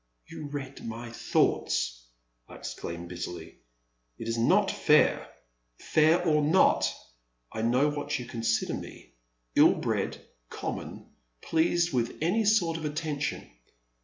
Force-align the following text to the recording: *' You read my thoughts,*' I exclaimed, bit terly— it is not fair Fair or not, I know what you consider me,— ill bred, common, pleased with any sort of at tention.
*' 0.17 0.25
You 0.31 0.47
read 0.47 0.83
my 0.83 1.11
thoughts,*' 1.11 2.07
I 2.49 2.55
exclaimed, 2.55 3.07
bit 3.09 3.19
terly— 3.19 3.57
it 4.17 4.27
is 4.27 4.35
not 4.35 4.71
fair 4.71 5.31
Fair 5.77 6.25
or 6.25 6.41
not, 6.41 6.91
I 7.51 7.61
know 7.61 7.87
what 7.91 8.17
you 8.17 8.25
consider 8.25 8.73
me,— 8.73 9.13
ill 9.55 9.75
bred, 9.75 10.25
common, 10.49 11.05
pleased 11.43 11.93
with 11.93 12.17
any 12.19 12.45
sort 12.45 12.77
of 12.79 12.85
at 12.87 12.95
tention. 12.95 13.47